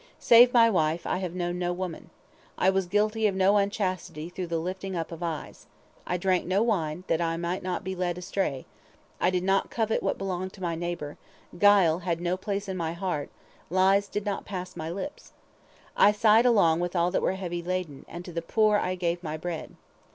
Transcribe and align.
Save 0.17 0.51
my 0.51 0.67
wife, 0.67 1.05
I 1.05 1.19
have 1.19 1.35
known 1.35 1.59
no 1.59 1.71
woman. 1.71 2.09
I 2.57 2.71
was 2.71 2.87
guilty 2.87 3.27
of 3.27 3.35
no 3.35 3.57
unchastity 3.57 4.29
through 4.29 4.47
the 4.47 4.57
lifting 4.57 4.95
up 4.95 5.11
of 5.11 5.21
eyes. 5.21 5.67
I 6.07 6.17
drank 6.17 6.47
no 6.47 6.63
wine, 6.63 7.03
that 7.05 7.21
I 7.21 7.37
might 7.37 7.61
not 7.61 7.83
be 7.83 7.93
led 7.93 8.17
astray, 8.17 8.65
I 9.19 9.29
did 9.29 9.43
not 9.43 9.69
covet 9.69 10.01
what 10.01 10.17
belonged 10.17 10.53
to 10.53 10.61
my 10.63 10.73
neighbor, 10.73 11.17
guile 11.59 11.99
had 11.99 12.19
no 12.19 12.35
place 12.35 12.67
in 12.67 12.77
my 12.77 12.93
heart, 12.93 13.29
lies 13.69 14.07
did 14.07 14.25
not 14.25 14.43
pass 14.43 14.75
my 14.75 14.89
lips. 14.89 15.33
I 15.95 16.11
sighed 16.13 16.47
along 16.47 16.79
with 16.79 16.95
all 16.95 17.11
that 17.11 17.21
were 17.21 17.33
heavy 17.33 17.61
laden, 17.61 18.03
and 18.07 18.25
to 18.25 18.31
the 18.33 18.41
poor 18.41 18.79
I 18.79 18.95
gave 18.95 19.21
my 19.21 19.37
bread. 19.37 19.75